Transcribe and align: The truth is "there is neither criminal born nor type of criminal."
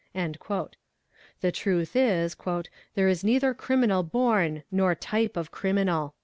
The 0.15 1.51
truth 1.53 1.95
is 1.95 2.35
"there 2.95 3.07
is 3.07 3.23
neither 3.23 3.53
criminal 3.53 4.01
born 4.01 4.63
nor 4.71 4.95
type 4.95 5.37
of 5.37 5.51
criminal." 5.51 6.15